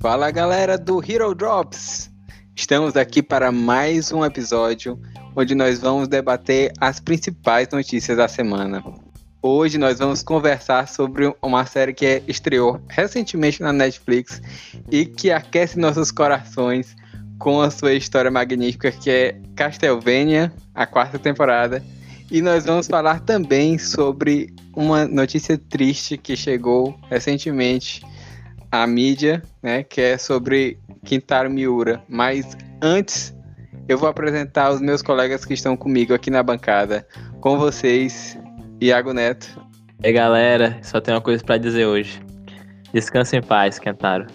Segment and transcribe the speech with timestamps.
[0.00, 2.10] Fala galera do Hero Drops!
[2.56, 4.98] Estamos aqui para mais um episódio
[5.36, 8.82] onde nós vamos debater as principais notícias da semana.
[9.42, 14.40] Hoje nós vamos conversar sobre uma série que estreou recentemente na Netflix
[14.90, 16.96] e que aquece nossos corações
[17.38, 21.84] com a sua história magnífica que é Castlevania, a quarta temporada.
[22.30, 28.00] E nós vamos falar também sobre uma notícia triste que chegou recentemente
[28.70, 32.02] à mídia, né, que é sobre Quintaro Miura.
[32.08, 33.34] Mas antes,
[33.88, 37.06] eu vou apresentar os meus colegas que estão comigo aqui na bancada.
[37.40, 38.38] Com vocês,
[38.80, 39.60] Iago Neto.
[40.02, 42.20] E aí, galera, só tenho uma coisa para dizer hoje.
[42.92, 44.26] Descanse em paz, Quintaro.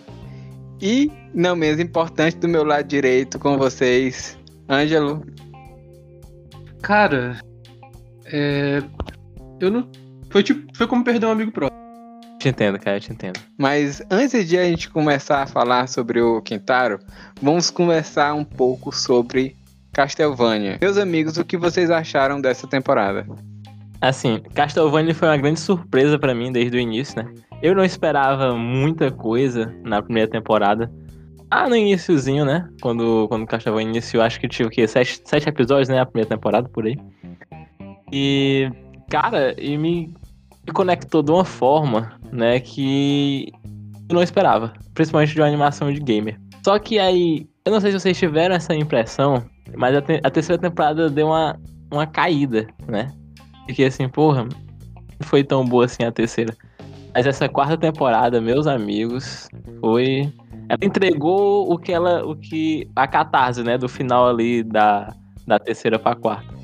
[0.81, 4.37] E, não menos importante, do meu lado direito, com vocês,
[4.69, 5.25] Ângelo.
[6.81, 7.39] Cara,
[8.25, 8.81] é...
[9.59, 9.89] eu não.
[10.29, 11.74] Foi tipo, foi como perder um amigo próximo.
[12.45, 13.39] Te entendo, cara, eu te entendo.
[13.57, 16.99] Mas antes de a gente começar a falar sobre o Quintaro,
[17.41, 19.55] vamos conversar um pouco sobre
[19.91, 20.77] Castlevania.
[20.79, 23.25] Meus amigos, o que vocês acharam dessa temporada?
[23.99, 27.33] Assim, Castlevania foi uma grande surpresa para mim desde o início, né?
[27.63, 30.93] Eu não esperava muita coisa na primeira temporada.
[31.49, 32.69] Ah, no iníciozinho, né?
[32.79, 34.87] Quando, quando Castlevania iniciou, acho que tinha o quê?
[34.87, 35.99] Sete, sete episódios, né?
[35.99, 36.95] A primeira temporada, por aí.
[38.13, 38.69] E,
[39.09, 40.13] cara, e me,
[40.65, 42.59] me conectou de uma forma, né?
[42.59, 43.51] Que
[44.09, 44.73] eu não esperava.
[44.93, 46.39] Principalmente de uma animação de gamer.
[46.63, 49.45] Só que aí, eu não sei se vocês tiveram essa impressão,
[49.77, 51.59] mas a, te, a terceira temporada deu uma,
[51.91, 53.13] uma caída, né?
[53.67, 56.55] Fiquei assim, porra, não foi tão boa assim a terceira.
[57.13, 59.47] Mas essa quarta temporada, meus amigos,
[59.79, 60.33] foi.
[60.67, 62.25] Ela entregou o que ela.
[62.25, 62.89] o que.
[62.95, 63.77] a catarse, né?
[63.77, 65.13] Do final ali da,
[65.47, 66.54] da terceira pra quarta.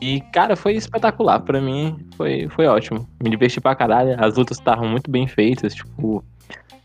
[0.00, 1.40] E, cara, foi espetacular.
[1.40, 3.08] Pra mim, foi, foi ótimo.
[3.22, 4.16] Me diverti pra caralho.
[4.18, 5.74] As lutas estavam muito bem feitas.
[5.74, 6.24] Tipo,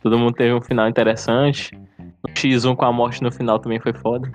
[0.02, 1.72] todo mundo teve um final interessante.
[2.24, 4.32] O X1 com a morte no final também foi foda.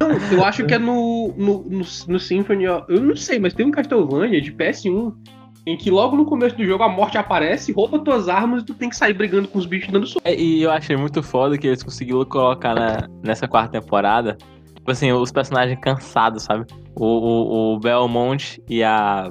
[0.00, 2.64] Não, eu acho que é no, no, no, no Symphony.
[2.64, 5.12] Eu não sei, mas tem um Castlevania de PS1
[5.66, 8.72] em que logo no começo do jogo a morte aparece, rouba tuas armas e tu
[8.72, 10.26] tem que sair brigando com os bichos dando soco.
[10.26, 14.38] É, e eu achei muito foda que eles conseguiram colocar na, nessa quarta temporada,
[14.88, 16.64] tipo assim, os personagens cansados, sabe?
[16.96, 19.30] O, o, o Belmont e a.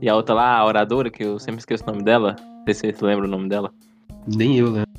[0.00, 2.36] E a outra lá, a oradora, que eu sempre esqueço o nome dela.
[2.40, 3.72] Não sei se você lembra o nome dela.
[4.26, 4.90] Nem eu lembro.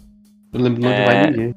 [0.53, 0.96] Eu lembro não É.
[1.02, 1.56] de mais ninguém.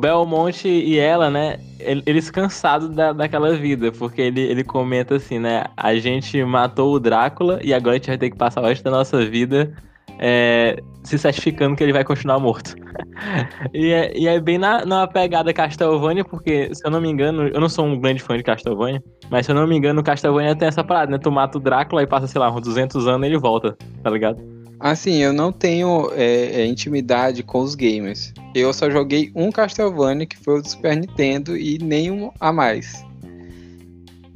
[0.00, 5.38] Belmonte e ela, né, el- eles cansados da, daquela vida, porque ele, ele comenta assim,
[5.38, 8.66] né, a gente matou o Drácula e agora a gente vai ter que passar o
[8.66, 9.74] resto da nossa vida
[10.20, 12.74] é, se certificando que ele vai continuar morto.
[13.72, 17.48] e, é, e é bem na, na pegada Castlevania, porque, se eu não me engano,
[17.48, 20.54] eu não sou um grande fã de Castlevania, mas se eu não me engano, Castlevania
[20.54, 23.26] tem essa parada, né, tu mata o Drácula e passa, sei lá, uns 200 anos
[23.26, 24.60] e ele volta, tá ligado?
[24.78, 28.32] Assim, eu não tenho é, é, intimidade com os gamers.
[28.54, 33.04] Eu só joguei um Castlevania, que foi o do Super Nintendo, e nenhum a mais.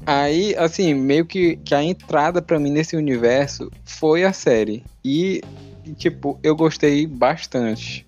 [0.07, 4.85] Aí, assim, meio que, que a entrada pra mim nesse universo foi a série.
[5.03, 5.41] E,
[5.93, 8.07] tipo, eu gostei bastante.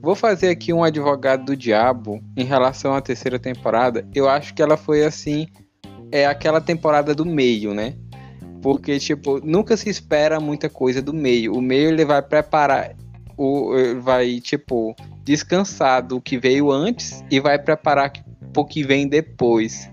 [0.00, 4.06] Vou fazer aqui um advogado do diabo em relação à terceira temporada.
[4.14, 5.46] Eu acho que ela foi assim.
[6.12, 7.94] É aquela temporada do meio, né?
[8.62, 11.54] Porque, tipo, nunca se espera muita coisa do meio.
[11.54, 12.94] O meio ele vai preparar,
[13.36, 14.94] o, vai, tipo,
[15.24, 18.12] descansar do que veio antes e vai preparar
[18.52, 19.88] pro que vem depois.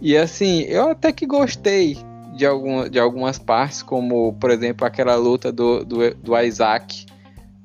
[0.00, 1.96] E assim, eu até que gostei
[2.36, 7.06] de, alguma, de algumas partes, como, por exemplo, aquela luta do, do, do Isaac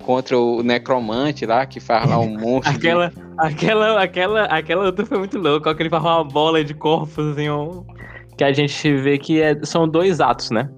[0.04, 2.72] contra o necromante lá, que faz lá um monstro.
[2.74, 6.74] de- Aquela, aquela, aquela, aquela luta foi muito louca, que ele faz uma bola de
[6.74, 7.84] corpos, assim, um-
[8.38, 10.70] que a gente vê que é- são dois atos, né?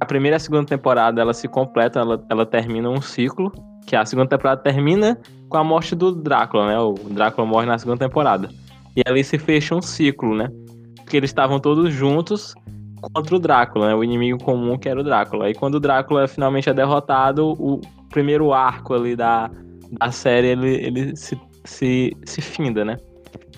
[0.00, 3.50] A primeira e a segunda temporada, ela se completa, ela, ela termina um ciclo,
[3.86, 5.16] que a segunda temporada termina
[5.48, 6.78] com a morte do Drácula, né?
[6.78, 8.50] O Drácula morre na segunda temporada.
[8.96, 10.48] E ali se fecha um ciclo, né?
[10.96, 12.52] Porque eles estavam todos juntos
[13.00, 13.94] contra o Drácula, né?
[13.94, 15.50] O inimigo comum que era o Drácula.
[15.50, 19.50] E quando o Drácula finalmente é derrotado, o primeiro arco ali da,
[19.98, 22.96] da série, ele, ele se, se, se finda, né?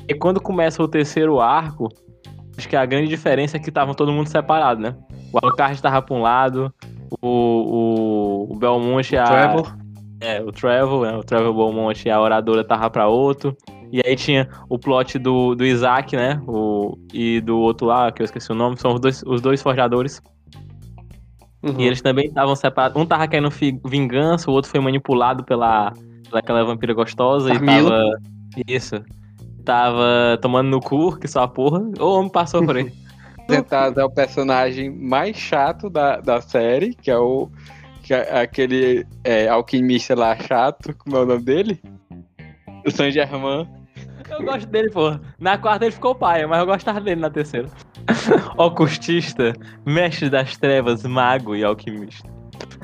[0.09, 1.89] E quando começa o terceiro arco,
[2.57, 4.97] acho que a grande diferença é que estavam todo mundo separado, né?
[5.33, 6.73] O Alucard tava pra um lado,
[7.21, 9.25] o, o, o Belmonte e a...
[9.25, 9.77] Trevor.
[10.21, 11.17] É, o Trevor, né?
[11.17, 13.57] O Trevor Belmonte e a oradora tava pra outro.
[13.93, 16.41] E aí tinha o plot do, do Isaac, né?
[16.47, 19.63] O, e do outro lá, que eu esqueci o nome, são os dois, os dois
[19.63, 20.23] forjadores.
[21.63, 21.75] Uhum.
[21.79, 23.01] E eles também estavam separados.
[23.01, 23.51] Um tava querendo
[23.85, 25.93] vingança, o outro foi manipulado pela,
[26.25, 28.03] pela aquela vampira gostosa e tava.
[28.67, 29.03] Isso.
[29.65, 31.81] Tava tomando no cu, que só a porra.
[31.99, 32.93] Ou o homem passou por aí.
[33.49, 37.49] apresentado é o personagem mais chato da, da série, que é o
[38.03, 41.81] que é aquele é, alquimista lá chato, como é o nome dele?
[42.87, 43.67] O Saint Germain.
[44.31, 45.19] Eu gosto dele, pô.
[45.39, 47.69] Na quarta ele ficou paia, mas eu gostava dele na terceira.
[48.57, 49.53] Ocustista,
[49.87, 52.29] mestre das trevas, mago e alquimista.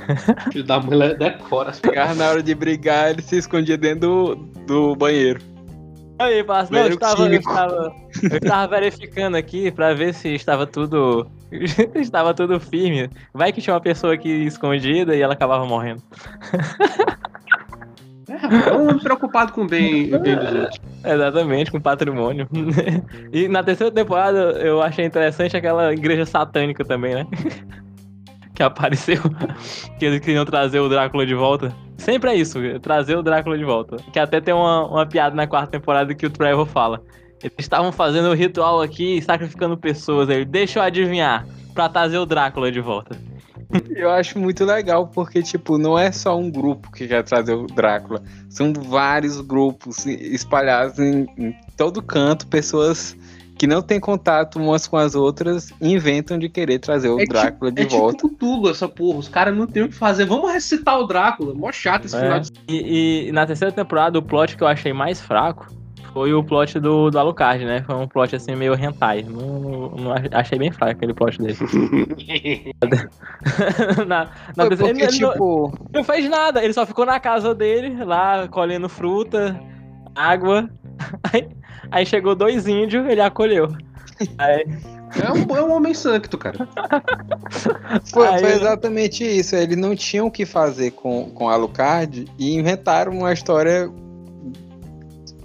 [0.52, 1.72] Filho da mulher decora.
[1.72, 4.34] Chegava na hora de brigar, ele se escondia dentro do,
[4.66, 5.40] do banheiro.
[6.18, 7.92] Aí, parça, não, eu estava, eu, estava,
[8.22, 11.28] eu estava verificando aqui pra ver se estava tudo.
[11.96, 13.10] estava tudo firme.
[13.32, 16.02] Vai que tinha uma pessoa aqui escondida e ela acabava morrendo.
[18.48, 20.80] Um homem preocupado com o bem, bem dos outros.
[21.04, 22.48] Exatamente, com patrimônio.
[23.32, 27.26] e na terceira temporada eu achei interessante aquela igreja satânica também, né?
[28.54, 29.20] que apareceu.
[29.98, 31.74] que eles queriam trazer o Drácula de volta.
[31.96, 33.96] Sempre é isso, trazer o Drácula de volta.
[34.12, 37.02] Que até tem uma, uma piada na quarta temporada que o Trevor fala.
[37.42, 40.28] Eles estavam fazendo o ritual aqui sacrificando pessoas.
[40.28, 43.16] Ele, deixa eu adivinhar, pra trazer o Drácula de volta.
[43.94, 47.66] Eu acho muito legal, porque, tipo, não é só um grupo que quer trazer o
[47.66, 48.22] Drácula.
[48.48, 53.16] São vários grupos espalhados em, em todo canto, pessoas
[53.56, 57.70] que não têm contato umas com as outras inventam de querer trazer o É Drácula
[57.70, 58.16] tipo, de volta.
[58.16, 59.18] É tipo Cthulhu, essa porra.
[59.18, 60.24] Os caras não tem o que fazer.
[60.24, 61.54] Vamos recitar o Drácula.
[61.54, 62.20] Mó chato esse É.
[62.20, 65.68] final de E, e na terceira temporada, o plot que eu achei mais fraco
[66.14, 67.82] foi o plot do, do Alucard, né?
[67.84, 69.22] Foi um plot assim meio hentai.
[69.24, 71.58] Não, não ach- achei bem fraco aquele plot dele.
[74.06, 77.52] na, na Foi porque, ele, não- tipo, não fez nada, ele só ficou na casa
[77.54, 79.60] dele, lá colhendo fruta,
[80.14, 80.70] água.
[81.32, 81.48] Aí,
[81.90, 83.68] aí chegou dois índios, ele acolheu.
[84.38, 84.64] Aí,
[85.20, 86.56] É um, é um homem santo, cara.
[88.12, 89.56] foi, Aí foi exatamente isso.
[89.56, 93.90] Eles não tinham o que fazer com, com Alucard e inventaram uma história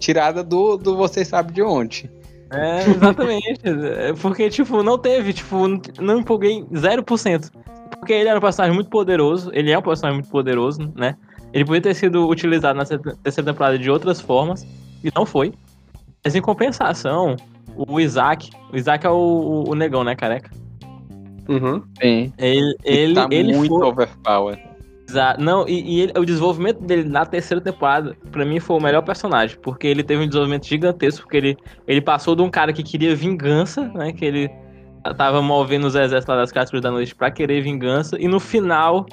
[0.09, 2.09] tirada do, do Você Sabe de Onde.
[2.51, 3.61] É, exatamente.
[3.63, 5.67] É, Porque, tipo, não teve, tipo,
[5.99, 7.51] não- empolguei 0%.
[7.99, 11.15] Porque ele era um personagem muito poderoso, ele é um personagem muito poderoso, né?
[11.53, 14.65] Ele podia ter sido utilizado na terceira temporada de outras formas,
[15.03, 15.53] e não foi.
[16.23, 17.35] Mas em compensação,
[17.75, 20.49] o Isaac, o Isaac é o, o, negão, né, careca?
[21.47, 21.83] Uhum.
[22.01, 22.31] Sim.
[22.37, 24.68] Ele, ele, tá ele muito foi, overpower.
[25.09, 28.81] Exa- Não, e, e ele- o desenvolvimento dele na terceira temporada, pra mim, foi o
[28.81, 29.57] melhor personagem.
[29.61, 31.57] Porque ele teve um desenvolvimento gigantesco, porque ele,
[31.87, 34.11] ele passou de um cara que queria vingança, né?
[34.13, 34.49] Que ele
[35.17, 39.05] tava movendo os exércitos das criaturas da noite pra querer vingança, e no final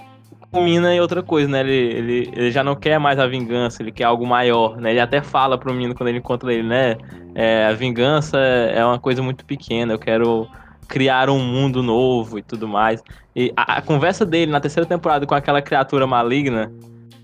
[0.51, 1.61] culmina em outra coisa, né?
[1.61, 4.91] Ele, ele, ele já não quer mais a vingança, ele quer algo maior, né?
[4.91, 6.97] Ele até fala pro menino quando ele encontra ele, né?
[7.35, 10.49] É, a vingança é uma coisa muito pequena, eu quero
[10.89, 13.03] criar um mundo novo e tudo mais.
[13.35, 16.73] E a, a conversa dele na terceira temporada com aquela criatura maligna,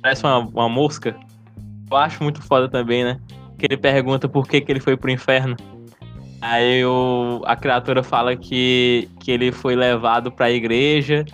[0.00, 1.17] parece uma, uma mosca,
[1.91, 3.20] eu acho muito foda também, né?
[3.59, 5.56] Que ele pergunta por que, que ele foi pro inferno.
[6.41, 11.25] Aí o, a criatura fala que, que ele foi levado pra igreja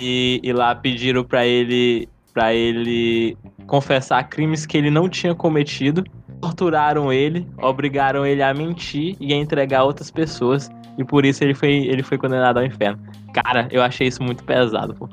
[0.00, 3.36] e, e lá pediram pra ele para ele
[3.66, 6.04] confessar crimes que ele não tinha cometido.
[6.40, 10.70] Torturaram ele, obrigaram ele a mentir e a entregar outras pessoas.
[10.96, 13.02] E por isso ele foi, ele foi condenado ao inferno.
[13.32, 15.08] Cara, eu achei isso muito pesado, pô.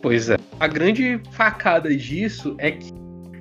[0.00, 0.36] Pois é.
[0.60, 2.92] A grande facada disso é que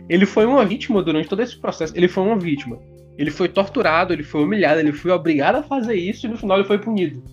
[0.10, 1.94] ele foi uma vítima durante todo esse processo.
[1.96, 2.78] Ele foi uma vítima.
[3.18, 6.58] Ele foi torturado, ele foi humilhado, ele foi obrigado a fazer isso e no final
[6.58, 7.24] ele foi punido.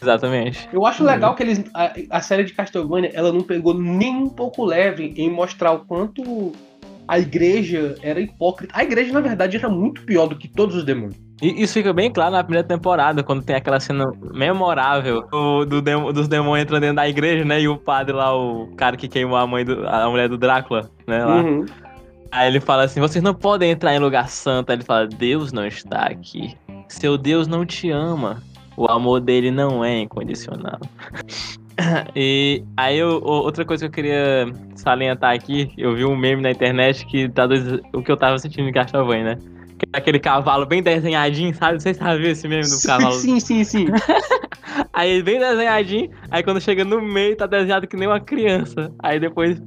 [0.00, 0.68] Exatamente.
[0.72, 1.64] Eu acho legal que eles.
[1.74, 5.80] A, a série de Castlevania ela não pegou nem um pouco leve em mostrar o
[5.80, 6.52] quanto
[7.12, 8.72] a igreja era hipócrita.
[8.74, 11.14] A igreja, na verdade, era muito pior do que todos os demônios.
[11.42, 15.82] E isso fica bem claro na primeira temporada, quando tem aquela cena memorável do, do
[15.82, 17.60] demo- dos demônios entrando dentro da igreja, né?
[17.60, 20.90] E o padre lá, o cara que queimou a mãe do, a mulher do Drácula,
[21.06, 21.22] né?
[21.22, 21.42] Lá.
[21.42, 21.66] Uhum.
[22.30, 24.70] Aí ele fala assim: vocês não podem entrar em lugar santo.
[24.70, 26.56] Aí ele fala: Deus não está aqui.
[26.88, 28.42] Seu Deus não te ama.
[28.74, 30.80] O amor dele não é incondicional.
[32.16, 36.50] e aí eu- outra coisa que eu queria salientar aqui, eu vi um meme na
[36.50, 37.62] internet que traduz
[37.92, 39.38] o que eu tava sentindo em Castlevania, né?
[39.78, 41.80] Que é aquele cavalo bem desenhadinho, sabe?
[41.80, 43.14] Vocês sabem esse meme do cavalo?
[43.14, 43.86] Sim, sim, sim.
[44.92, 48.92] Aí bem desenhadinho, aí quando chega no meio tá desenhado que nem uma criança.
[49.02, 49.60] Aí depois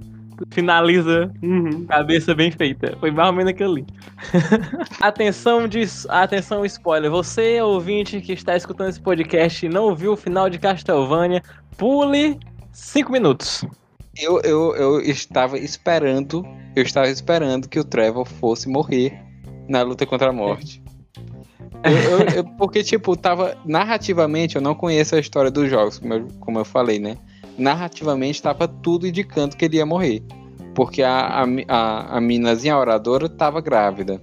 [0.52, 1.86] finaliza Uhum.
[1.86, 2.96] Cabeça bem feita.
[3.00, 3.86] Foi mais ou menos aquilo ali.
[5.02, 7.10] atenção, de, atenção, spoiler.
[7.12, 11.42] Você, ouvinte que está escutando esse podcast e não viu o final de Castlevania,
[11.78, 12.40] pule
[12.72, 13.66] 5 minutos.
[14.18, 19.14] Eu, eu, eu estava esperando, eu estava esperando que o Trevor fosse morrer
[19.68, 20.82] na luta contra a morte.
[21.84, 23.58] Eu- eu- eu- porque, tipo, tava.
[23.66, 27.18] Narrativamente, eu não conheço a história dos jogos, como eu, como eu falei, né?
[27.58, 30.24] Narrativamente, tava tudo indicando que ele ia morrer.
[30.74, 34.22] Porque a, a, a, a minazinha oradora tava grávida.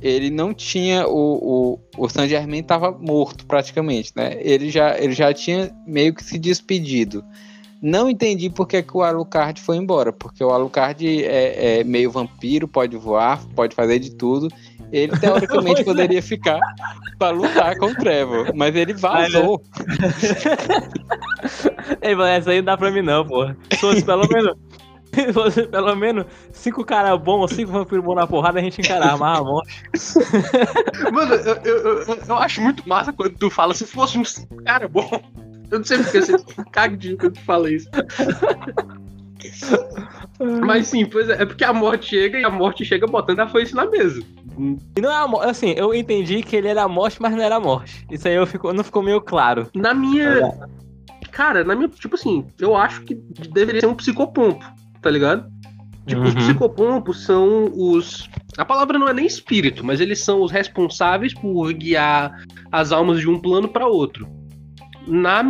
[0.00, 1.06] Ele não tinha.
[1.06, 4.36] O, o, o Saint Germain tava morto praticamente, né?
[4.40, 7.22] Ele já, ele já tinha meio que se despedido.
[7.82, 12.12] Não entendi por que, que o Alucard foi embora, porque o Alucard é, é meio
[12.12, 14.48] vampiro, pode voar, pode fazer de tudo.
[14.92, 16.60] Ele teoricamente poderia ficar
[17.18, 19.62] pra lutar com o Trevor, mas ele vazou.
[22.02, 23.46] Ei, mano, essa aí não dá pra mim não, pô.
[23.70, 24.54] Se fosse pelo menos.
[25.70, 29.42] Pelo menos cinco caras bons, cinco vampiros bons na porrada, a gente encarava, mas a
[29.44, 29.84] morte.
[31.12, 34.24] Mano, eu, eu, eu, eu acho muito massa quando tu fala se fosse um
[34.64, 35.10] cara bom.
[35.70, 36.32] Eu não sei porque você
[36.72, 37.90] caga de quando tu fala isso.
[40.64, 43.48] Mas sim, pois é, é porque a morte chega e a morte chega botando a
[43.48, 44.22] foice na mesa.
[44.96, 47.42] E não é a morte, assim, eu entendi que ele era a morte, mas não
[47.42, 48.04] era a morte.
[48.10, 49.68] Isso aí eu fico, não ficou meio claro.
[49.74, 50.40] Na minha.
[51.30, 51.88] Cara, na minha.
[51.88, 54.64] Tipo assim, eu acho que deveria ser um psicopompo,
[55.00, 55.50] tá ligado?
[56.06, 56.40] Tipo, os Uhum.
[56.40, 58.28] psicopompos são os.
[58.58, 63.20] A palavra não é nem espírito, mas eles são os responsáveis por guiar as almas
[63.20, 64.26] de um plano para outro.
[65.06, 65.42] Na,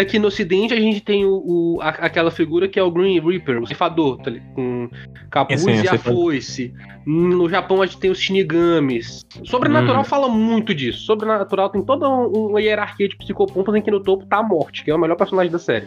[0.00, 3.18] aqui no ocidente a gente tem o, o- a- aquela figura que é o Green
[3.20, 4.88] Reaper, o ceifador, tá com
[5.30, 6.72] capuz Sim, sim, e a foice.
[7.04, 9.24] No Japão a gente tem os shinigamis.
[9.44, 10.04] Sobrenatural Uhum.
[10.04, 11.00] fala muito disso.
[11.00, 14.84] Sobrenatural tem toda um- uma hierarquia de psicopompas em que no topo tá a morte,
[14.84, 15.86] que é o melhor personagem da série.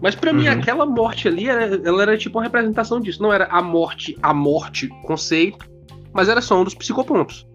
[0.00, 0.52] Mas pra mim, Uhum.
[0.52, 3.22] aquela morte ali, era- ela era tipo uma representação disso.
[3.22, 5.64] Não era a morte, a morte, conceito,
[6.12, 7.46] mas era só um dos psicopompos.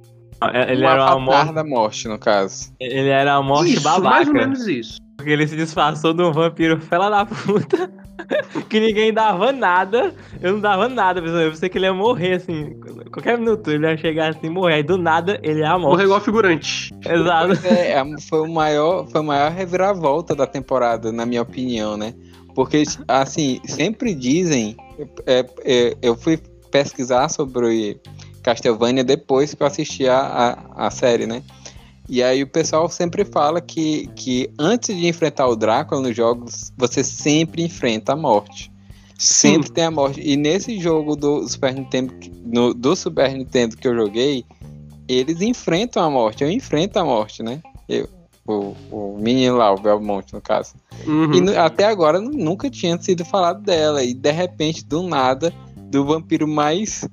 [0.70, 2.72] Ele o era a avatar morte, da morte, no caso.
[2.80, 4.10] ele era a morte isso, babaca.
[4.10, 5.00] mais ou menos isso.
[5.18, 7.90] Porque ele se disfarçou de um vampiro fela da puta.
[8.70, 10.14] que ninguém dava nada.
[10.42, 11.42] Eu não dava nada, pessoal.
[11.42, 12.80] Eu pensei que ele ia morrer, assim.
[13.12, 14.76] Qualquer minuto ele ia chegar assim e morrer.
[14.76, 15.90] Aí do nada ele ia morrer.
[15.92, 16.94] Morreu igual figurante.
[17.04, 17.66] Exato.
[17.68, 22.14] É, a- foi o maior, foi a maior reviravolta da temporada, na minha opinião, né?
[22.54, 24.76] Porque, assim, sempre dizem.
[25.26, 26.38] é, é, eu fui
[26.72, 28.00] pesquisar sobre
[28.48, 30.20] Castlevania depois que eu assisti a,
[30.78, 31.44] a, a série, né?
[32.08, 36.72] E aí o pessoal sempre fala que, que antes de enfrentar o Drácula nos jogos,
[36.78, 38.72] você sempre enfrenta a morte.
[39.18, 40.22] Sempre tem a morte.
[40.22, 42.14] E nesse jogo do Super Nintendo,
[42.46, 44.46] no- do Super Nintendo que eu joguei,
[45.10, 46.44] eles enfrentam a morte.
[46.44, 47.62] Eu enfrento a morte, né?
[47.90, 48.08] Eu,
[48.48, 50.76] o, o menino lá, o Belmont, no caso.
[51.06, 51.34] Uhum.
[51.34, 54.02] E nu- até agora nu- nunca tinha sido falado dela.
[54.02, 57.06] E de repente, do nada, do vampiro mais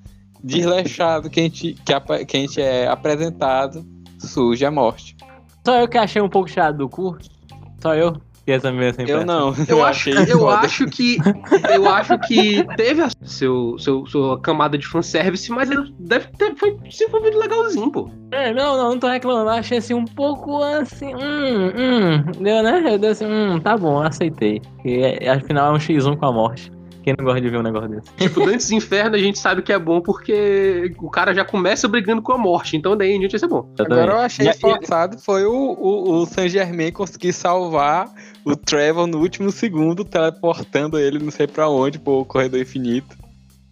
[0.44, 3.84] desleixado que a gente, que, apa- que a gente é apresentado,
[4.18, 5.16] surge a morte.
[5.66, 7.16] Só eu que achei um pouco tirado do cu.
[7.82, 8.16] Só eu.
[8.46, 9.54] E essa mesma Eu não.
[9.66, 10.58] Eu, acho, achei eu foda.
[10.58, 11.16] acho que.
[11.72, 16.54] Eu acho que teve a seu, seu, sua camada de fanservice, mas ele deve ter
[16.54, 18.10] foi desenvolvido legalzinho, pô.
[18.30, 19.48] É, não, não, não tô reclamando.
[19.48, 21.14] Eu achei assim um pouco assim.
[21.14, 22.22] Hum, hum.
[22.42, 22.82] Deu, né?
[22.86, 24.60] Eu dei assim, hum, tá bom, aceitei.
[24.84, 26.70] E é- afinal é um X1 com a morte.
[27.04, 28.10] Quem não gosta de ver um negócio desse?
[28.16, 32.22] Tipo, Dantes Inferno a gente sabe que é bom porque o cara já começa brigando
[32.22, 33.68] com a morte, então daí em diante vai ser bom.
[33.78, 38.10] Agora eu achei E- e- forçado foi o, o, o Saint Germain conseguir salvar
[38.44, 43.16] o Trevor no último segundo, teleportando ele não sei pra onde, pro corredor infinito.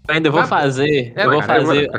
[0.08, 1.12] Eu ainda vou Ah, fazer.
[1.16, 1.90] É, eu vou cara, é fazer.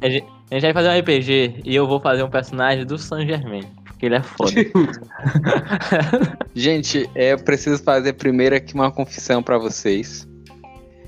[0.00, 2.96] A gente a gente vai fazer um RPG e eu vou fazer um personagem do
[2.96, 3.64] Saint Germain.
[3.84, 4.52] Porque ele é foda.
[6.54, 10.27] Gente, é, eu preciso fazer primeiro aqui uma confissão pra vocês.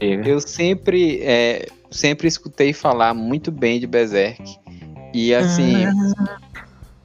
[0.00, 4.42] Eu sempre, é, sempre escutei falar muito bem de Berserk.
[5.12, 5.85] E assim,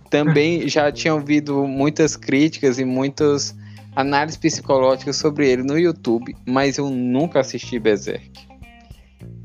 [0.10, 3.56] também já tinha ouvido muitas críticas e muitas
[3.96, 8.32] análises psicológicas sobre ele no YouTube, mas eu nunca assisti Berserk.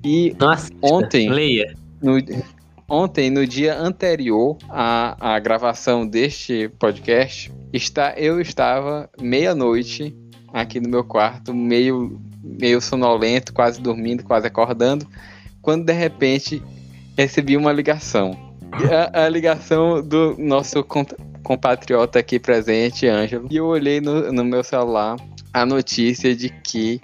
[0.04, 1.28] E Nossa, Ontem.
[1.28, 1.75] leia.
[2.02, 2.14] no,
[2.88, 10.16] ontem, no dia anterior à, à gravação deste podcast, está, eu estava meia-noite
[10.52, 15.07] aqui no meu quarto, meio, meio sonolento, quase dormindo, quase acordando,
[15.62, 16.62] quando de repente
[17.16, 18.38] recebi uma ligação.
[18.73, 20.85] A, a ligação do nosso
[21.42, 23.49] compatriota aqui presente, Ângelo.
[23.50, 25.16] E eu olhei no, no meu celular
[25.52, 27.00] a notícia de que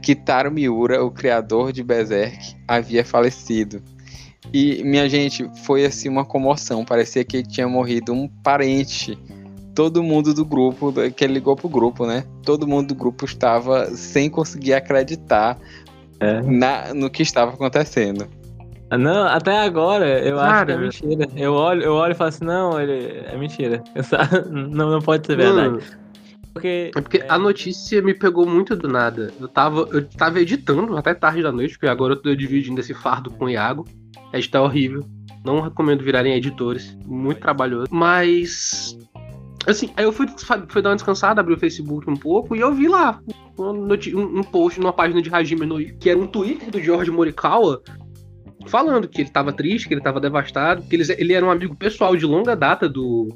[0.00, 3.82] Kitaro Miura, o criador de Berserk, havia falecido.
[4.52, 6.84] E, minha gente, foi assim uma comoção.
[6.84, 9.18] Parecia que tinha morrido um parente.
[9.74, 12.24] Todo mundo do grupo, que ele ligou pro grupo, né?
[12.44, 15.56] Todo mundo do grupo estava sem conseguir acreditar
[16.18, 16.40] É.
[16.42, 18.26] na, no que estava acontecendo.
[18.98, 20.78] Não, até agora eu acho que é Cara.
[20.78, 21.28] mentira.
[21.36, 23.82] Eu olho, eu olho e falo assim, não, ele é mentira.
[24.50, 25.78] Não, não pode ser verdade.
[26.52, 26.90] Porque.
[26.96, 29.32] é porque a notícia me pegou muito do nada.
[29.40, 32.92] Eu tava, eu tava editando até tarde da noite, porque agora eu tô dividindo esse
[32.92, 33.86] fardo com o Iago.
[34.32, 35.04] Editar é horrível.
[35.44, 36.96] Não recomendo virarem editores.
[37.06, 37.86] Muito trabalhoso.
[37.92, 38.98] Mas.
[39.66, 40.26] Assim, aí eu fui,
[40.68, 43.20] fui dar uma descansada, abri o Facebook um pouco e eu vi lá
[43.58, 43.86] um,
[44.38, 47.82] um- post numa página de Hajime no que era um Twitter do George Morikawa
[48.66, 51.76] falando que ele tava triste, que ele tava devastado, que eles, ele era um amigo
[51.76, 53.28] pessoal de longa data do,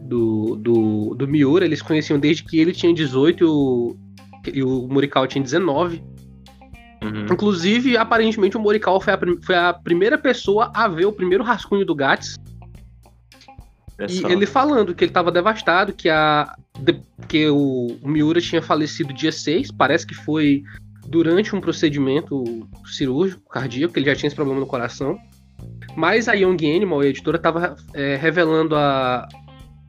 [0.00, 3.96] do, do, do Miura, eles conheciam desde que ele tinha 18 e o,
[4.52, 6.02] e o Morikawa tinha 19.
[7.02, 7.26] Uhum.
[7.32, 11.84] Inclusive, aparentemente, o Morikawa foi a, foi a primeira pessoa a ver o primeiro rascunho
[11.84, 12.36] do Gats.
[13.94, 14.32] E Pessoal.
[14.32, 16.56] ele falando que ele tava devastado, que, a,
[17.28, 20.62] que o, o Miura tinha falecido dia 6, parece que foi
[21.06, 22.42] durante um procedimento
[22.86, 25.18] cirúrgico, cardíaco, que ele já tinha esse problema no coração.
[25.94, 29.28] Mas a Young Animal, a editora, tava é, revelando a,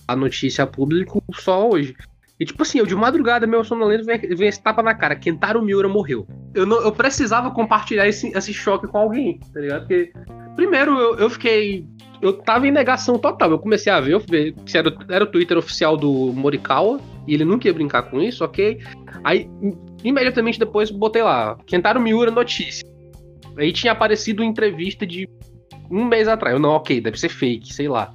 [0.08, 1.96] a notícia a público só hoje.
[2.40, 5.16] E tipo assim, eu de madrugada, meu sonolento, vem, vem esse tapa na cara.
[5.16, 6.28] Kentaro Miura morreu.
[6.54, 9.82] Eu, não, eu precisava compartilhar esse, esse choque com alguém, tá ligado?
[9.82, 10.12] Porque,
[10.56, 11.88] primeiro, eu, eu fiquei
[12.24, 13.52] eu tava em negação total.
[13.52, 17.34] Eu comecei a ver, eu ver se era, era o Twitter oficial do Morikawa, e
[17.34, 18.80] ele nunca ia brincar com isso, ok?
[19.24, 22.88] Aí, im- imediatamente depois, botei lá, Kentaro Miura notícia.
[23.58, 25.30] Aí tinha aparecido entrevista de
[25.92, 26.56] um mês atrás.
[26.56, 28.14] Eu, não, ok, deve ser fake, sei lá.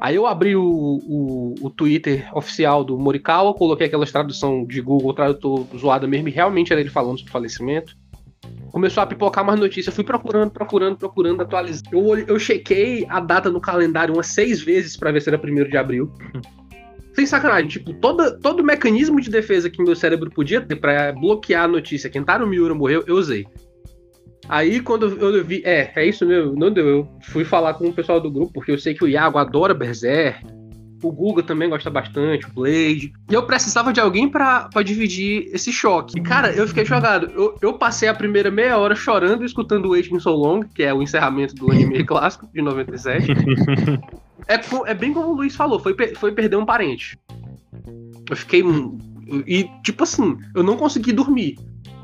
[0.00, 5.14] Aí eu abri o, o, o Twitter oficial do Morikawa, coloquei aquelas tradução de Google,
[5.14, 7.96] tradutor zoada mesmo, e realmente era ele falando sobre falecimento.
[8.70, 9.88] Começou a pipocar mais notícias.
[9.88, 11.84] Eu fui procurando, procurando, procurando, atualizar.
[11.92, 15.68] Eu, eu chequei a data no calendário umas seis vezes pra ver se era 1
[15.68, 16.10] de abril.
[17.14, 21.12] Sem sacanagem, tipo, toda, todo o mecanismo de defesa que meu cérebro podia ter pra
[21.12, 23.46] bloquear a notícia Kentaro Miura morreu, eu usei.
[24.48, 26.86] Aí quando eu vi, é, é isso mesmo, não deu.
[26.86, 29.74] Eu fui falar com o pessoal do grupo, porque eu sei que o Iago adora
[29.74, 30.42] Berserk,
[31.02, 33.12] o Guga também gosta bastante, o Blade.
[33.30, 36.18] E eu precisava de alguém pra pra dividir esse choque.
[36.18, 37.30] E, cara, eu fiquei jogado.
[37.34, 40.92] Eu, eu passei a primeira meia hora chorando, escutando o Waiting So Long, que é
[40.92, 43.32] o encerramento do anime clássico de 97.
[44.48, 47.18] é, é bem como o Luiz falou, foi, foi perder um parente.
[48.28, 48.62] Eu fiquei.
[49.46, 51.56] E, tipo assim, eu não consegui dormir.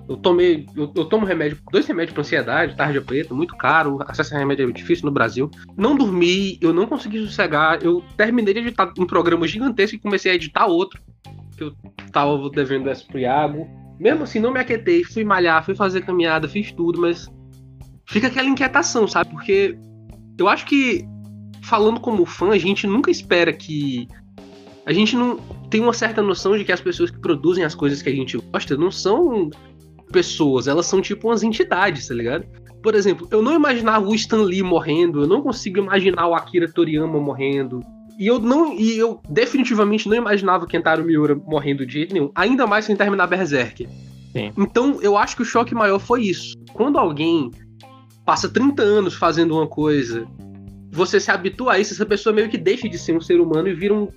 [0.08, 0.66] Eu tomei.
[0.74, 3.98] Eu, eu tomo remédio, dois remédios pra ansiedade, tarja preta, muito caro.
[4.08, 5.50] Acesso a remédio é difícil no Brasil.
[5.76, 7.82] Não dormi, eu não consegui sossegar.
[7.82, 10.98] Eu terminei de editar um programa gigantesco e comecei a editar outro.
[11.56, 11.74] Que eu
[12.10, 13.68] tava devendo essa pro Iago.
[14.00, 17.28] Mesmo assim, não me aquietei, fui malhar, fui fazer caminhada, fiz tudo, mas
[18.06, 19.30] fica aquela inquietação, sabe?
[19.30, 19.76] Porque
[20.38, 21.04] eu acho que,
[21.62, 24.09] falando como fã, a gente nunca espera que.
[24.87, 25.37] A gente não
[25.68, 28.38] tem uma certa noção de que as pessoas que produzem as coisas que a gente
[28.38, 29.50] gosta não são
[30.09, 32.47] pessoas, elas são tipo umas entidades, tá ligado?
[32.83, 36.71] Por exemplo, eu não imaginava o Stan Lee morrendo, eu não consigo imaginar o Akira
[36.71, 37.81] Toriyama morrendo.
[38.18, 38.75] E eu não.
[38.75, 42.31] E eu definitivamente não imaginava o Kentaro Miura morrendo de jeito nenhum.
[42.35, 43.88] Ainda mais sem terminar Berserk.
[44.33, 44.53] Sim.
[44.57, 46.57] Então, eu acho que o choque maior foi isso.
[46.73, 47.51] Quando alguém
[48.25, 50.27] passa 30 anos fazendo uma coisa,
[50.90, 53.68] você se habitua a isso, essa pessoa meio que deixa de ser um ser humano
[53.68, 54.09] e vira um,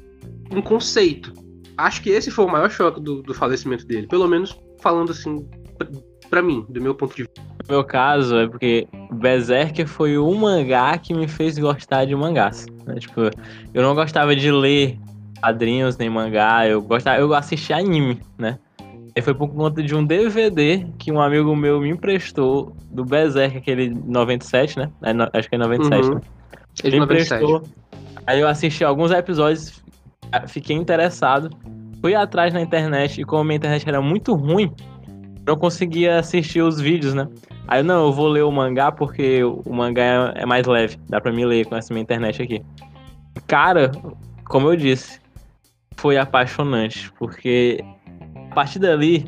[0.51, 1.31] um conceito.
[1.77, 4.07] Acho que esse foi o maior choque do, do falecimento dele.
[4.07, 5.47] Pelo menos falando assim,
[5.85, 7.41] pra, pra mim, do meu ponto de vista.
[7.67, 12.65] No meu caso, é porque Berserk foi o mangá que me fez gostar de mangás.
[12.85, 12.95] né?
[12.95, 13.21] Tipo,
[13.73, 14.97] eu não gostava de ler
[15.41, 18.57] quadrinhos nem mangá, eu gostava, eu assistia anime, né?
[19.15, 23.57] E foi por conta de um DVD que um amigo meu me emprestou do Berserk,
[23.57, 24.89] aquele 97, né?
[25.03, 26.15] É no- acho que é 97, Uhum.
[26.15, 26.21] né?
[26.83, 27.43] Ele me 97.
[27.43, 27.69] emprestou.
[28.25, 29.83] Aí eu assisti alguns episódios,
[30.47, 31.49] fiquei interessado,
[32.01, 34.71] fui atrás na internet e como a minha internet era muito ruim,
[35.45, 37.27] não conseguia assistir os vídeos, né?
[37.67, 41.31] Aí não, eu vou ler o mangá porque o mangá é mais leve, dá pra
[41.31, 42.61] me ler com essa minha internet aqui.
[43.47, 43.91] Cara,
[44.45, 45.19] como eu disse,
[45.97, 47.83] foi apaixonante, porque
[48.51, 49.25] a partir dali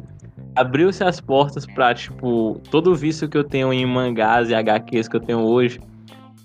[0.56, 5.08] abriu-se as portas pra, tipo, todo o vício que eu tenho em mangás e HQs
[5.08, 5.80] que eu tenho hoje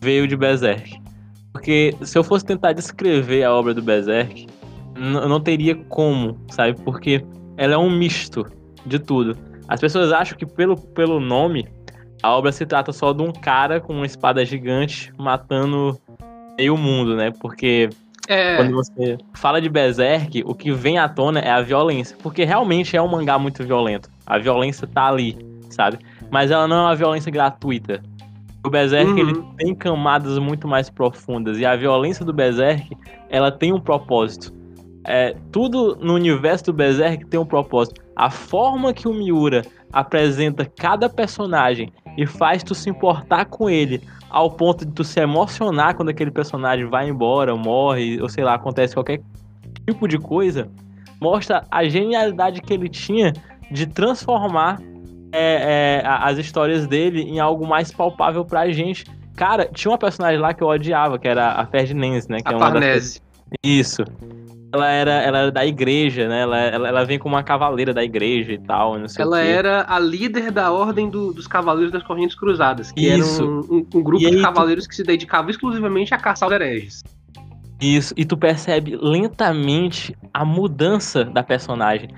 [0.01, 1.01] veio de Berserk.
[1.53, 4.47] Porque se eu fosse tentar descrever a obra do Berserk,
[4.95, 6.79] eu não teria como, sabe?
[6.83, 7.25] Porque
[7.57, 8.47] ela é um misto
[8.87, 9.37] de tudo.
[9.69, 11.69] As pessoas acham que pelo, pelo nome,
[12.23, 15.99] a obra se trata só de um cara com uma espada gigante matando
[16.57, 17.31] meio mundo, né?
[17.39, 17.91] Porque
[18.27, 22.17] É, quando você fala de Berserk, o que vem à tona é a violência.
[22.23, 24.11] Porque realmente é um mangá muito violento.
[24.27, 25.37] A violência tá ali,
[25.71, 25.99] sabe?
[26.31, 28.03] Mas ela não é uma violência gratuita.
[28.65, 29.19] O Berserk Uhum.
[29.19, 31.59] ele tem camadas muito mais profundas.
[31.59, 32.97] E a violência do Berserk,
[33.31, 34.53] ela tem um propósito.
[35.05, 38.03] É, tudo no universo do Berserk tem um propósito.
[38.19, 44.03] A forma que o Miura apresenta cada personagem e faz tu se importar com ele
[44.29, 48.55] ao ponto de tu se emocionar quando aquele personagem vai embora, morre, ou sei lá,
[48.55, 49.21] acontece qualquer
[49.87, 50.69] tipo de coisa,
[51.21, 53.33] mostra a genialidade que ele tinha
[53.71, 54.81] de transformar
[55.33, 59.05] é, é, as histórias dele em algo mais palpável pra gente.
[59.37, 62.39] Cara, tinha uma personagem lá que eu odiava, que era a Ferdinand, né?
[62.41, 63.23] Que a é uma das Farnese.
[63.63, 64.03] isso.
[64.71, 66.41] Ela era, ela era da igreja, né?
[66.43, 69.87] Ela, ela, ela vem como uma cavaleira da igreja e tal, não sei Ela era
[69.89, 73.43] a líder da Ordem do- dos Cavaleiros das Correntes Cruzadas, que Isso.
[73.43, 76.49] era um, um- um grupo E de tu- cavaleiros que se dedicava exclusivamente a caçar
[76.49, 77.03] os hereges.
[77.81, 82.11] Isso, e tu percebe lentamente a mudança da personagem.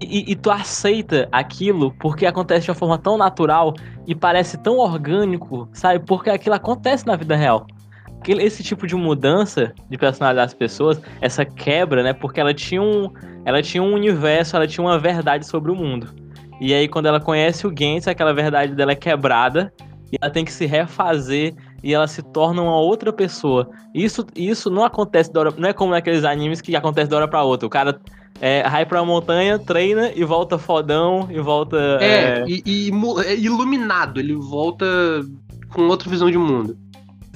[0.00, 3.74] E, e, tu aceita aquilo porque acontece de uma forma tão natural
[4.06, 6.04] e parece tão orgânico, sabe?
[6.04, 7.66] Porque aquilo acontece na vida real.
[8.26, 12.12] Esse tipo de mudança de personalidade das pessoas, essa quebra, né?
[12.12, 13.10] Porque ela tinha um,
[13.44, 16.08] ela tinha um universo, ela tinha uma verdade sobre o mundo.
[16.60, 19.72] E aí, quando ela conhece o Gantz, aquela verdade dela é quebrada
[20.12, 23.70] e ela tem que se refazer e ela se torna uma outra pessoa.
[23.94, 27.28] Isso, isso não acontece da hora, não é como naqueles animes que acontece da hora
[27.28, 27.66] para outra.
[27.66, 28.00] O cara
[28.40, 31.76] é, vai pra montanha, treina e volta fodão e volta.
[32.00, 32.44] É, é...
[32.48, 32.90] E, e,
[33.24, 34.84] é iluminado, ele volta
[35.70, 36.76] com outra visão de mundo.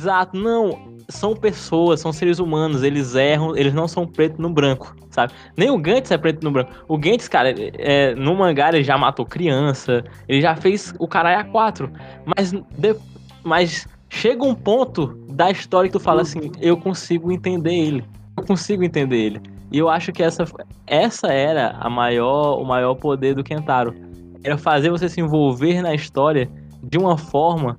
[0.02, 0.98] Exato, não.
[1.08, 5.32] São pessoas, são seres humanos, eles erram, eles não são preto no branco, sabe?
[5.56, 6.72] Nem o Gantz é preto no branco.
[6.88, 11.48] O Gantz, cara, é, no mangá ele já matou criança, ele já fez o caralho
[11.48, 11.88] A4,
[12.24, 12.96] mas, de,
[13.44, 18.04] mas chega um ponto da história que tu fala assim, eu consigo entender ele.
[18.36, 19.42] Eu consigo entender ele.
[19.70, 20.44] E eu acho que essa,
[20.84, 23.94] essa era a maior, o maior poder do Kentaro.
[24.42, 26.50] Era fazer você se envolver na história
[26.82, 27.78] de uma forma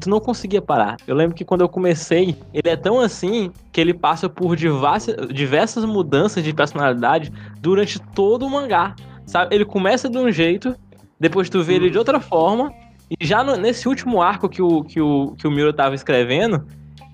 [0.00, 0.96] tu não conseguia parar.
[1.06, 5.84] Eu lembro que quando eu comecei, ele é tão assim que ele passa por diversas,
[5.84, 8.94] mudanças de personalidade durante todo o mangá.
[9.26, 9.54] Sabe?
[9.54, 10.74] Ele começa de um jeito,
[11.18, 12.72] depois tu vê ele de outra forma,
[13.10, 16.66] e já no, nesse último arco que o, que o, que o Miro tava escrevendo,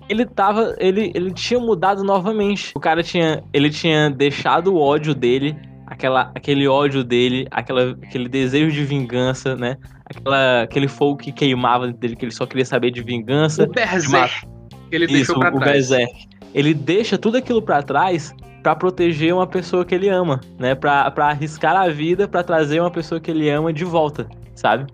[0.09, 0.75] ele tava.
[0.79, 2.71] Ele, ele tinha mudado novamente.
[2.75, 3.43] O cara tinha.
[3.53, 5.55] Ele tinha deixado o ódio dele.
[5.89, 9.75] Aquela, aquele ódio dele, aquela, aquele desejo de vingança, né?
[10.05, 13.63] Aquela, aquele fogo que queimava dele, que ele só queria saber de vingança.
[13.63, 14.47] O Berserk.
[14.91, 15.89] Ele deixou Isso, pra o trás.
[15.89, 16.27] Berserk.
[16.53, 20.75] Ele deixa tudo aquilo para trás para proteger uma pessoa que ele ama, né?
[20.75, 24.85] Pra, pra arriscar a vida para trazer uma pessoa que ele ama de volta, sabe?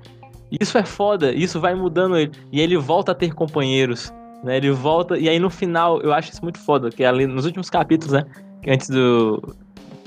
[0.50, 2.32] Isso é foda, isso vai mudando ele.
[2.52, 4.58] E ele volta a ter companheiros, né?
[4.58, 5.18] Ele volta.
[5.18, 8.24] E aí no final, eu acho isso muito foda, que ali nos últimos capítulos, né?
[8.68, 9.56] Antes do,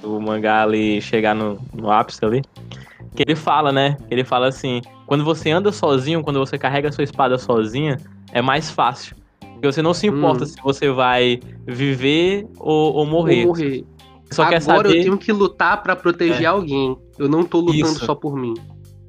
[0.01, 2.43] do mangá ali chegar no, no ápice ali.
[3.15, 3.97] Que ele fala, né?
[4.11, 7.99] Ele fala assim: quando você anda sozinho, quando você carrega a sua espada sozinha,
[8.33, 9.17] é mais fácil.
[9.41, 10.47] Porque você não se importa hum.
[10.47, 13.41] se você vai viver ou, ou morrer.
[13.43, 13.85] Ou morrer.
[14.31, 14.89] Só Agora quer saber...
[14.89, 16.47] eu tenho que lutar para proteger é.
[16.47, 16.97] alguém.
[17.19, 18.05] Eu não tô lutando Isso.
[18.05, 18.55] só por mim.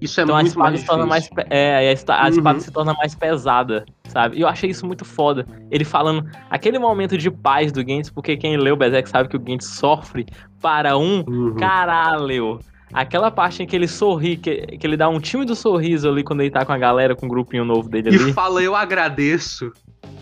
[0.01, 2.57] Isso é então muito a espada mais se torna mais é, a, espada, a espada
[2.57, 2.63] uhum.
[2.63, 4.37] se torna mais pesada, sabe?
[4.37, 5.45] E eu achei isso muito foda.
[5.71, 9.35] Ele falando aquele momento de paz do Gantz, porque quem leu o Berserk sabe que
[9.35, 10.25] o Gantz sofre
[10.61, 11.55] para um uhum.
[11.55, 12.59] caralho.
[12.91, 16.23] Aquela parte em que ele sorri, que, que ele dá um time do sorriso ali
[16.23, 18.31] quando ele tá com a galera, com o um grupinho novo dele ali.
[18.31, 19.71] E fala, eu agradeço.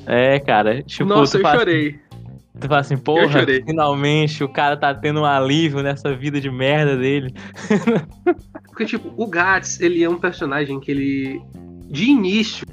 [0.06, 0.84] É, cara.
[0.84, 1.88] Tipo, Nossa, eu chorei.
[1.88, 2.08] Assim,
[2.60, 6.98] Tu fala assim, porra, finalmente o cara tá tendo um alívio nessa vida de merda
[6.98, 7.34] dele.
[8.68, 11.42] Porque, tipo, o Gats, ele é um personagem que ele.
[11.90, 12.66] De início,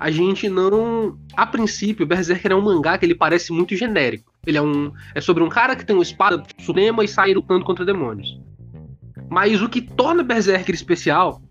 [0.00, 1.18] a gente não.
[1.36, 4.32] A princípio, o Berserker é um mangá que ele parece muito genérico.
[4.46, 4.90] Ele é um.
[5.14, 8.40] É sobre um cara que tem uma espada suprema e sai lutando contra demônios.
[9.28, 11.42] Mas o que torna Berserker especial,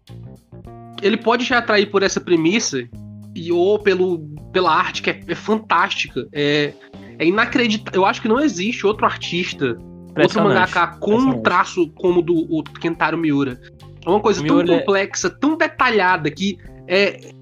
[0.99, 2.89] ele pode já atrair por essa premissa,
[3.35, 4.19] e ou pelo,
[4.51, 6.27] pela arte que é, é fantástica.
[6.33, 6.73] É,
[7.19, 8.01] é inacreditável.
[8.01, 9.77] Eu acho que não existe outro artista,
[10.17, 13.61] outro mangaka com um traço como do o Kentaro Miura.
[14.03, 15.29] É uma coisa tão é- complexa, é...
[15.29, 16.57] tão detalhada que
[16.87, 17.37] é.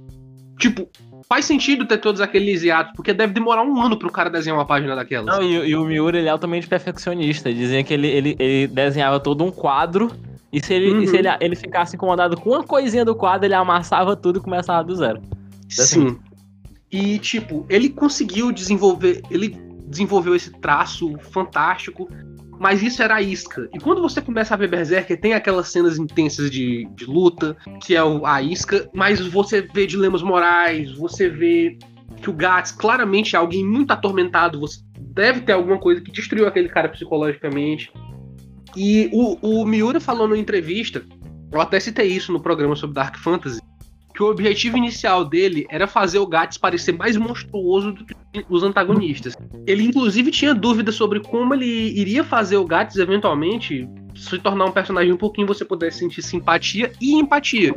[0.58, 0.90] Tipo,
[1.30, 4.58] faz sentido ter todos aqueles hiatos, porque deve demorar um ano para o cara desenhar
[4.58, 5.26] uma página daquela.
[5.26, 7.54] Não, e, e, o Miura ele é altamente perfeccionista.
[7.54, 10.12] Dizia que ele, ele, ele desenhava todo um quadro.
[10.52, 11.02] E se, ele, uhum.
[11.02, 14.42] e se ele, ele ficasse incomodado com uma coisinha do quadro, ele amassava tudo e
[14.42, 15.22] começava do zero.
[15.68, 16.10] Assim.
[16.10, 16.20] Sim.
[16.92, 19.22] E, tipo, ele conseguiu desenvolver.
[19.30, 19.50] Ele
[19.88, 22.10] desenvolveu esse traço fantástico,
[22.60, 23.70] mas isso era a isca.
[23.74, 27.96] E quando você começa a ver Berserker, tem aquelas cenas intensas de, de luta, que
[27.96, 31.78] é a isca, mas você vê dilemas morais, você vê
[32.22, 36.48] que o Gats claramente é alguém muito atormentado, você deve ter alguma coisa que destruiu
[36.48, 37.92] aquele cara psicologicamente.
[38.76, 41.04] E o, o Miura falou numa entrevista,
[41.52, 43.60] eu até citei isso no programa sobre Dark Fantasy,
[44.18, 48.16] que o objetivo inicial dele era fazer o Gats parecer mais monstruoso do que
[48.50, 49.38] os antagonistas.
[49.68, 54.72] Ele, inclusive, tinha dúvidas sobre como ele iria fazer o Gats eventualmente se tornar um
[54.72, 57.76] personagem um pouquinho você pudesse sentir simpatia e empatia.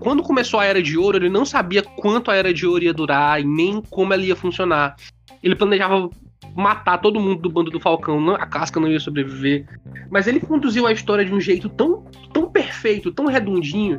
[0.00, 2.92] Quando começou a Era de Ouro, ele não sabia quanto a Era de Ouro ia
[2.92, 4.96] durar e nem como ela ia funcionar.
[5.42, 6.10] Ele planejava
[6.54, 9.64] matar todo mundo do bando do Falcão, a casca não ia sobreviver.
[10.10, 13.98] Mas ele conduziu a história de um jeito tão, tão perfeito, tão redondinho,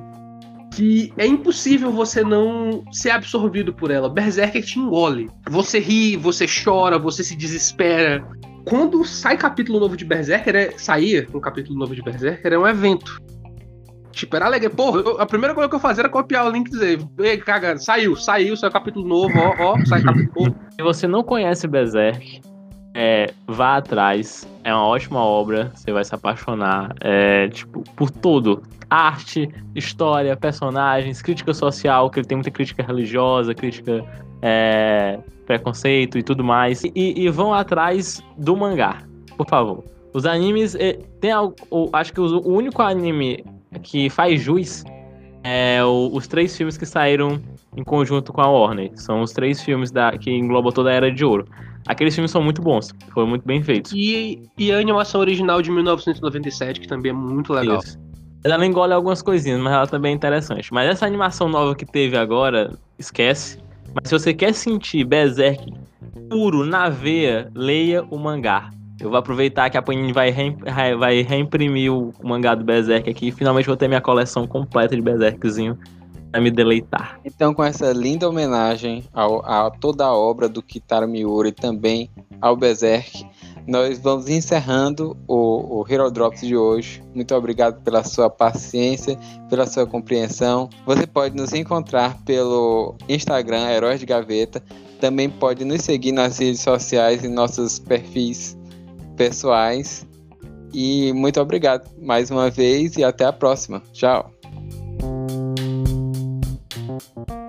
[0.76, 4.10] que é impossível você não ser absorvido por ela.
[4.10, 5.30] Berserker te engole.
[5.50, 8.28] Você ri, você chora, você se desespera.
[8.66, 12.68] Quando sai capítulo novo de Berserker, é, saía um capítulo novo de Berserker, é um
[12.68, 13.22] evento.
[14.12, 14.70] Tipo, era alegre.
[14.70, 17.38] Porra, eu, a primeira coisa que eu fazia era copiar o link e dizer, ei,
[17.38, 20.56] caga, saiu, saiu, saiu capítulo novo, ó, ó, sai capítulo novo.
[20.72, 22.42] Se você não conhece Berserk,
[22.96, 24.48] é, vá atrás.
[24.64, 26.96] É uma ótima obra, você vai se apaixonar.
[27.02, 28.64] É, tipo, por tudo.
[28.90, 34.06] Arte, história, personagens, crítica social, que ele tem muita crítica religiosa, crítica
[34.42, 36.84] é, preconceito e tudo mais.
[36.84, 39.04] E, e, vão atrás do mangá,
[39.36, 39.84] por favor.
[40.14, 40.78] Os animes,
[41.20, 41.32] tem
[41.92, 43.44] acho que o único anime
[43.84, 44.86] que faz jus
[45.44, 47.42] é o, os três filmes que saíram
[47.76, 48.92] em conjunto com a Warner.
[48.96, 51.46] São os três filmes da, que englobam toda a Era de Ouro.
[51.88, 53.92] Aqueles filmes são muito bons, foram muito bem feitos.
[53.94, 57.80] E, e a animação original de 1997, que também é muito legal.
[57.80, 58.00] Isso.
[58.44, 60.74] Ela engole algumas coisinhas, mas ela também é interessante.
[60.74, 63.60] Mas essa animação nova que teve agora, esquece.
[63.94, 65.74] Mas se você quer sentir Berserk
[66.30, 68.70] puro na veia, leia o mangá.
[69.00, 70.32] Eu vou aproveitar que a Panini vai,
[70.98, 75.02] vai reimprimir o mangá do Berserk aqui e finalmente vou ter minha coleção completa de
[75.02, 75.78] Berserkzinho
[76.36, 77.18] pra me deleitar.
[77.24, 82.10] Então, com essa linda homenagem ao, a toda a obra do Kitaro Miura e também
[82.42, 83.26] ao Berserk,
[83.66, 87.02] nós vamos encerrando o, o Hero Drops de hoje.
[87.14, 89.18] Muito obrigado pela sua paciência,
[89.50, 90.70] pela sua compreensão.
[90.86, 94.62] Você pode nos encontrar pelo Instagram, Heróis de Gaveta.
[95.00, 98.58] Também pode nos seguir nas redes sociais e nossos perfis
[99.16, 100.06] pessoais.
[100.74, 103.82] E muito obrigado mais uma vez e até a próxima.
[103.94, 104.35] Tchau.
[106.98, 107.45] Thank you.